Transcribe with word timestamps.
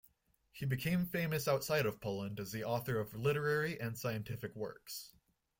He 0.51 0.65
became 0.65 1.05
famous 1.05 1.47
outside 1.47 1.85
of 1.85 2.01
Poland 2.01 2.39
as 2.39 2.51
the 2.51 2.63
author 2.63 2.99
of 2.99 3.13
literary 3.13 3.79
and 3.79 3.95
scientific 3.95 4.55
works. 4.55 5.11